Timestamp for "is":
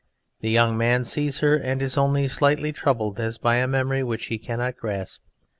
1.79-1.95